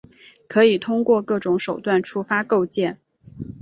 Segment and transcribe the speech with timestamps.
[0.47, 2.97] 可以通过各种手段触发构建。